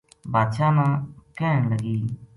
[0.31, 0.85] بادشاہ نا
[1.37, 1.97] کہن لگی